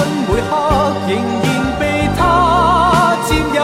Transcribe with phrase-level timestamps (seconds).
[0.49, 3.61] 刻仍然被他占有。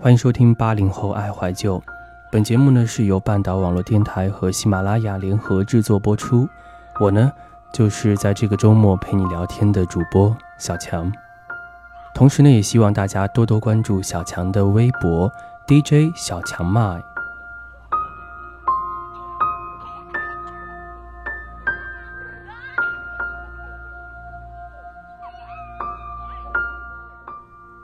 [0.00, 1.82] 欢迎收听八零后爱怀旧。
[2.30, 6.48] 本节目呢是由半岛网络电台和喜马拉雅联合制作播出。
[7.00, 7.32] 我呢
[7.72, 11.12] 就是在这个周末陪你聊天的主播小强。
[12.14, 15.30] 同时呢，也希望大家多多关注小强的微博
[15.66, 17.00] DJ 小强麦。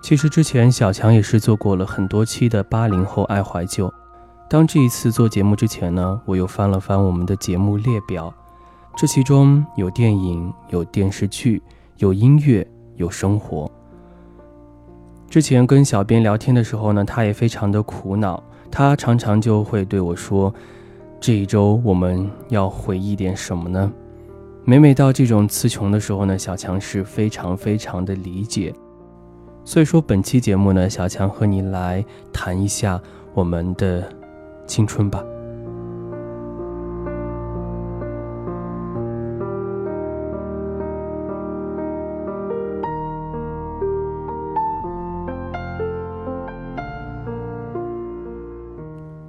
[0.02, 3.92] 其实之前小强也是做过了很多期的八零后爱怀旧。
[4.50, 8.32] 当这一次做节目之前呢，我又翻了翻我们的节目列表，
[8.96, 11.62] 这其中有电影、有电视剧、
[11.96, 13.70] 有音乐、有生活。
[15.28, 20.54] 之前跟小编聊天的时候呢，他也非常的苦恼，他常常就会对我说
[21.18, 23.92] ：“这一周我们要回忆点什么呢？”
[24.64, 28.72] 每每到这种词穷的时候呢，小强是非常非常的理解。
[29.64, 33.00] 所以说，本期节目呢，小强和你来谈一下
[33.32, 34.04] 我们的
[34.66, 35.24] 青春吧。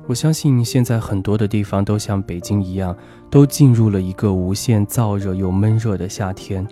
[0.07, 2.95] 我相信现在很多的地方都像北京一样，
[3.29, 6.65] 都进入了一个无限燥热又闷热的夏天。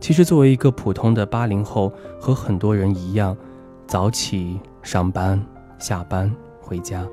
[0.00, 3.36] 其实，作为一个普通的八零后，和很多人一样，
[3.88, 5.42] 早起上班、
[5.78, 7.04] 下班回家。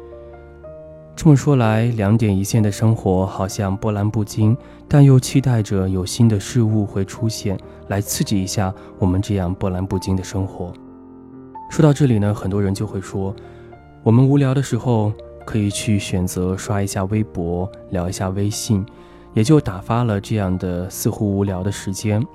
[1.15, 4.55] 这么说来，两点一线的生活好像波澜不惊，
[4.87, 7.57] 但又期待着有新的事物会出现，
[7.87, 10.71] 来刺激一下我们这样波澜不惊的生活。
[11.71, 13.35] 说到这里呢，很多人就会说，
[14.03, 15.11] 我们无聊的时候
[15.45, 18.85] 可以去选择刷一下微博、聊一下微信，
[19.33, 22.25] 也就打发了这样的似乎无聊的时间。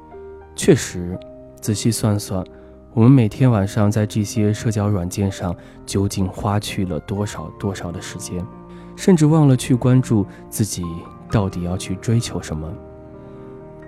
[0.54, 1.18] 确实，
[1.60, 2.44] 仔细算算，
[2.94, 8.44] 我们每天晚上在这些社交软件上究竟花去了多少多少的时间，
[8.96, 10.82] 甚至忘了去关注自己
[11.30, 12.72] 到底要去追求什么。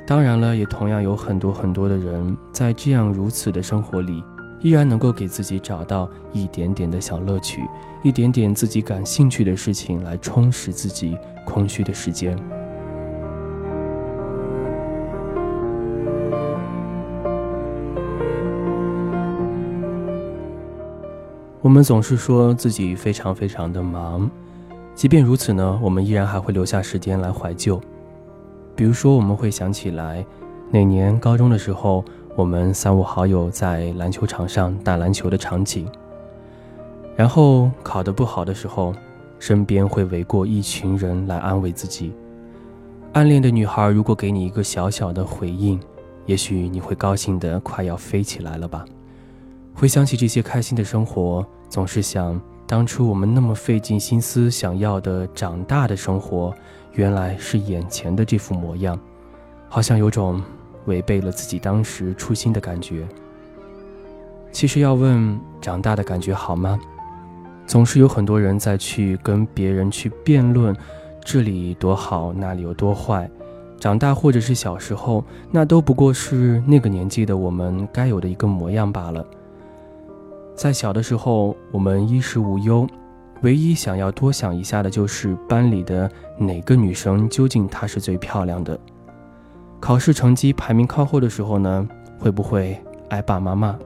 [0.06, 4.22] 当然了，也同样有很多很多的人在这样如此的生活里，
[4.60, 7.62] 依然能够给自己找到一点点的小乐趣，
[8.02, 12.36] 一点点自己感兴趣的事情来充实自己空虚的时间。
[21.60, 24.30] 我们总是说自己非常非常的忙，
[24.94, 27.78] 即便如此呢，我们依然还会留下时间来怀旧。
[28.74, 30.24] 比如说，我们会想起来，
[30.70, 32.04] 那年高中的时候，
[32.38, 35.90] 我们三五好友在篮球场上打篮球的场景。
[37.16, 38.94] 然后考得不好的时候，
[39.40, 42.12] 身边会围过一群人来安慰自己。
[43.12, 45.80] 暗恋的女孩如果给你一个小小的回应，
[46.26, 48.84] 也许你会高兴得快要飞起来了吧。
[49.74, 56.54] 回想起这些开心的生活，总是想当初我们那么费尽心思想要的长大的生活，
[56.92, 58.96] 原来是眼前的这副模样，
[59.68, 60.40] 好像有种
[60.88, 63.06] 违背了自己当时初心的感觉。
[64.50, 66.76] 其实要问长大的感觉好吗？
[67.66, 70.74] 总是有很多人在去跟别人去辩论，
[71.22, 73.30] 这里多好，那里有多坏。
[73.78, 75.22] 长大或者是小时候，
[75.52, 79.24] 那都不过是那个年纪的我们该有的一个模样罢了。
[80.56, 82.84] 在小的时候，我们衣食无忧，
[83.42, 88.76] 唯一想要多想一下的就是班里的哪个女生究竟她是最漂亮的。
[89.80, 91.88] 考试成绩排名靠后的时候呢，
[92.18, 92.78] 会不会
[93.10, 93.78] 挨爸妈骂？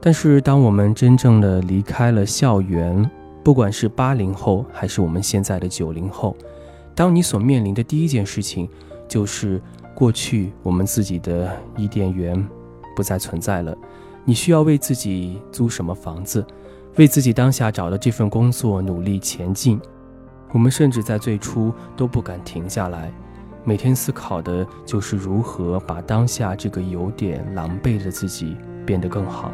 [0.00, 3.08] 但是当我们真正的离开了校园，
[3.42, 6.36] 不管是八零后还是我们现在的九零后，
[6.94, 8.68] 当你所面临的第一件事情，
[9.08, 9.60] 就是
[9.94, 12.48] 过去我们自己的伊甸园
[12.94, 13.76] 不再存在了。
[14.24, 16.46] 你需要为自己租什么房子，
[16.96, 19.80] 为自己当下找的这份工作努力前进。
[20.52, 23.12] 我们甚至在最初都不敢停下来，
[23.68, 28.56] 每天思考的就是如何把当下这个有点狼狈的自己
[28.86, 29.52] 变得更好。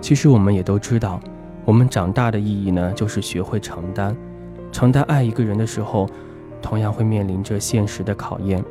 [0.00, 1.20] 其实我们也都知道
[1.64, 4.16] 我们长大的意义呢就是学会承担。
[4.70, 6.08] 承担爱一个人的时候
[6.62, 8.64] 同样会面临着现实的考验。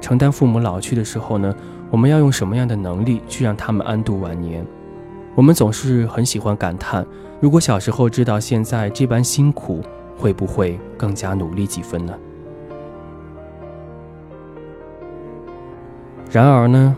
[0.00, 1.54] 承担父母老去的时候呢
[1.90, 4.64] 我们要用什么样的能力去让他们安度晚年？
[5.34, 7.06] 我们总是很喜欢感叹，
[7.40, 9.80] 如果小时候知道现在这般辛苦，
[10.16, 12.12] 会不会更加努力几分呢？
[16.30, 16.94] 然而呢，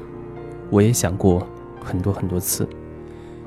[0.71, 1.47] 我也想过
[1.85, 2.69] 很多很多次。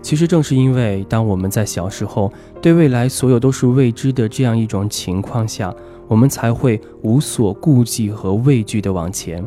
[0.01, 2.31] 其实正是因为当我们在小时候
[2.62, 5.74] 对未来所有都是未知的这样一种情况下，
[6.07, 9.44] 我们才会无所顾忌和畏惧地往前。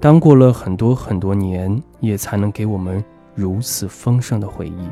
[0.00, 3.04] 当过了很多很多年，也才能给我们
[3.34, 4.88] 如此丰盛的回忆。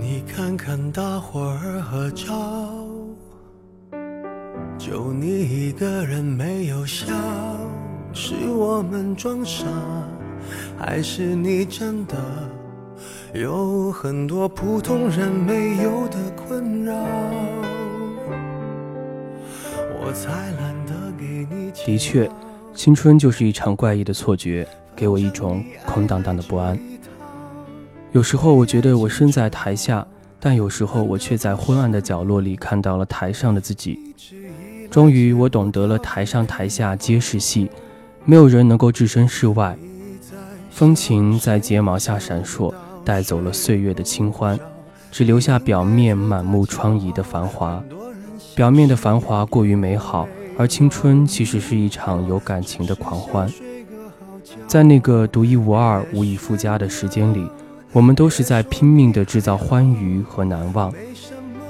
[0.00, 2.24] 你看看大伙儿合照，
[4.78, 7.12] 就你一个人没有笑。
[8.12, 9.66] 是我们装傻，
[10.78, 12.16] 还是你真的
[13.34, 16.94] 有很多普通人没有的困扰？
[21.84, 22.30] 的确，
[22.74, 26.78] 青春就是一场怪异的错觉，给我一种空荡荡的不安。
[28.12, 30.06] 有时候我觉得我身在台下，
[30.38, 34.14] 但有时候我却在昏暗的角落里看到了台上的自己。
[34.90, 37.70] 终于，我懂得了台上台下皆是戏。
[38.24, 39.76] 没有人能够置身事外，
[40.70, 42.74] 风情在睫毛下闪烁，
[43.04, 44.58] 带走了岁月的清欢，
[45.10, 47.82] 只留下表面满目疮痍的繁华。
[48.54, 50.26] 表面的繁华过于美好，
[50.58, 53.50] 而青春其实是一场有感情的狂欢。
[54.66, 57.48] 在那个独一无二、无以复加的时间里，
[57.92, 60.92] 我们都是在拼命地制造欢愉和难忘，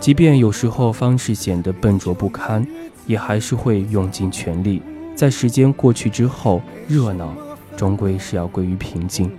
[0.01, 2.67] 即便有时候方式显得笨拙不堪，
[3.07, 4.83] 也还是会用尽全力。
[5.15, 7.35] 在时间过去之后，热闹
[7.77, 9.31] 终归是要归于平静。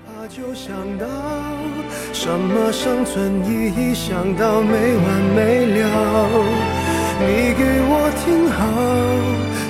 [2.13, 6.90] 什么生存意义，想到没完没了。
[7.27, 8.59] 你给我听好，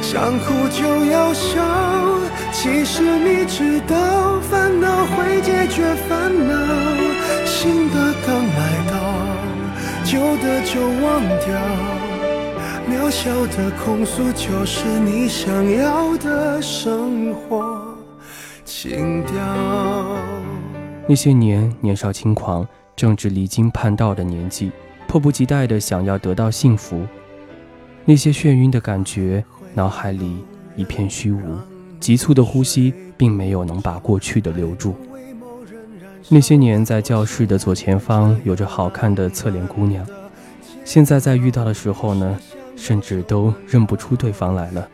[0.02, 1.60] 想哭就要笑。
[2.54, 6.54] 其实你知道，烦恼会解决烦恼。
[7.46, 8.94] 新的刚来到，
[10.04, 11.52] 旧的就忘掉。
[12.90, 17.96] 渺小的控诉，就是你想要的生活
[18.66, 19.34] 情调。
[21.08, 24.72] 那些年年少轻狂、正值离经叛道的年纪，
[25.08, 27.06] 迫不及待的想要得到幸福。
[28.06, 29.44] 那些眩晕的感觉，
[29.74, 30.38] 脑海里
[30.76, 31.58] 一片虚无，
[32.00, 34.96] 急促的呼吸并没有能把过去的留住。
[36.30, 40.06] 那些年在教室的左前方有着好看的侧脸姑娘，
[40.84, 42.40] 现在在遇到的时候呢？
[42.78, 44.90] 甚至都认不出对方来了。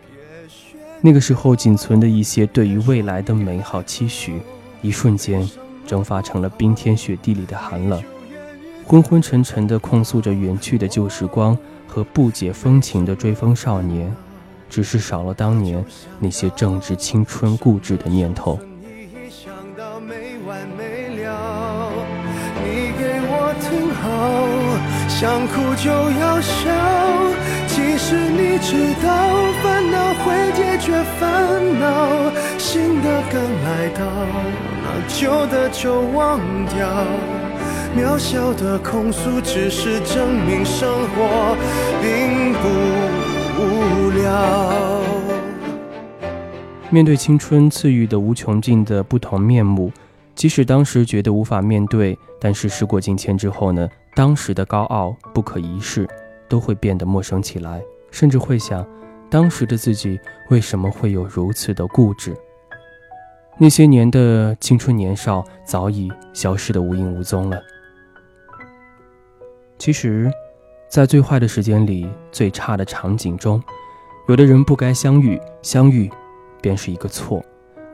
[1.00, 4.42] 那个时候仅存的一些对于未来的美好期许，
[4.82, 5.50] 一瞬间
[5.86, 8.04] 蒸发成了冰天雪地里的寒冷。
[8.86, 11.58] 昏昏沉沉地控诉着远去的旧时光
[11.88, 14.14] 和不解风情的追风少年，
[14.70, 15.84] 只是少了当年
[16.20, 18.60] 那些正值青春固执的念头。
[22.64, 24.06] 你给我听好，
[25.08, 26.54] 想哭就要笑。
[27.68, 29.08] 其实你知道，
[29.64, 31.86] 烦恼会解决烦恼，
[32.58, 34.00] 新的刚来到，
[34.84, 37.47] 那旧的就忘掉。
[37.98, 41.58] 渺小的控诉，只是证明生活
[42.00, 42.68] 并不
[43.60, 45.02] 无聊。
[46.92, 49.92] 面对青春赐予的无穷尽的不同面目，
[50.36, 53.90] 即使当时觉得无法面对，但是时过境迁之后呢？
[54.16, 56.08] 当时的高傲不可一世。
[56.50, 58.88] 都会变得陌生起来，甚至会想，
[59.30, 60.18] 当时的自己
[60.50, 62.34] 为什么会有如此的固执？
[63.58, 67.62] 那些年的青春年少早已消失得无影无踪了。
[69.88, 70.30] 其实，
[70.90, 73.64] 在最坏的时间里，最差的场景中，
[74.28, 76.12] 有的人不该相遇，相遇
[76.62, 77.42] 便是一个错。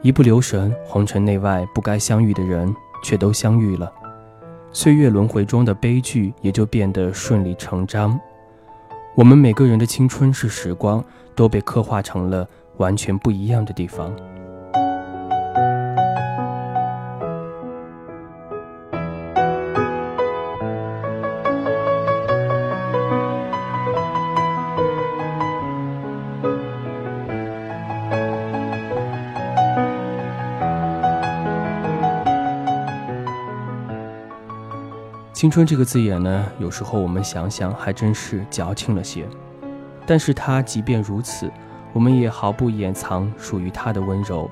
[0.02, 3.94] 一不留神，红尘内外不该相遇的人却都相遇了，
[4.72, 8.20] 岁月轮回中的悲剧也就变得顺理成章。
[9.14, 14.12] 我们每个人的青春是时光，都被刻画成了完全不一样的地方。
[35.44, 39.28] 青春这个字眼呢，有时候我们想想还真是矫情了些。
[40.06, 41.52] 但是它即便如此，
[41.92, 44.50] 我们也毫不掩藏属于它的温柔。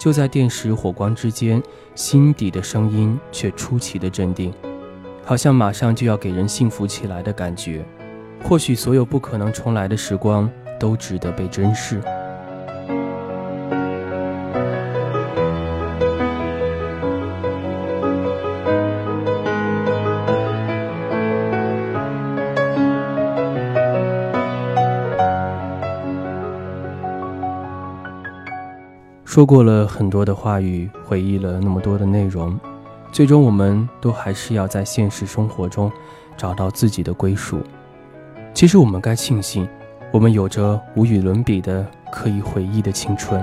[0.00, 1.62] 就在电石火光之间，
[1.94, 4.52] 心底的声音却出奇的镇定，
[5.24, 7.84] 好像马上就要给人幸福起来的感觉。
[8.42, 12.02] 或许所有不可能重来的时光都值得被珍视。
[29.32, 32.54] 说过了很多的话语，回忆了那么多的内容，
[33.10, 35.90] 最终我们都还是要在现实生活中
[36.36, 37.58] 找到自己的归属。
[38.52, 39.66] 其实我们该庆幸，
[40.12, 43.42] 我们有着无与伦比的可以回忆的青春。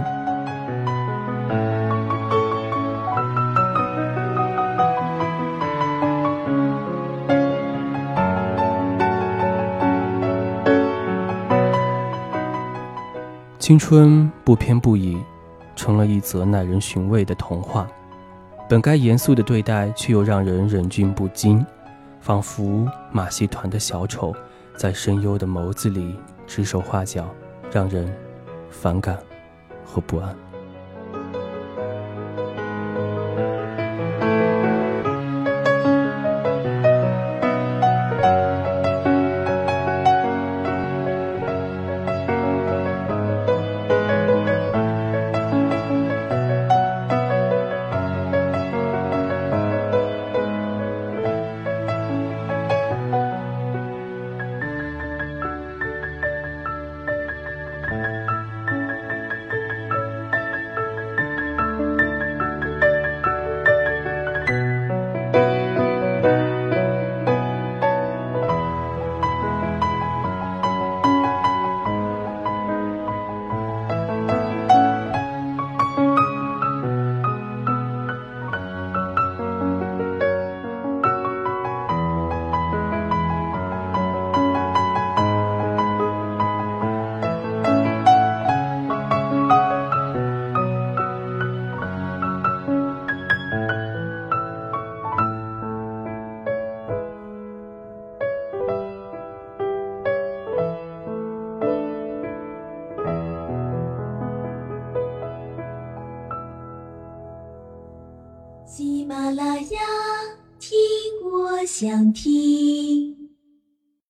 [13.57, 15.17] 青春不偏不倚。
[15.79, 17.87] 成了一则耐人寻味的童话，
[18.67, 21.65] 本该严肃的对待，却又让人忍俊不禁，
[22.19, 24.35] 仿佛马戏团的小丑，
[24.75, 27.29] 在声优的眸子里指手画脚，
[27.71, 28.13] 让人
[28.69, 29.17] 反感
[29.85, 30.35] 和不安。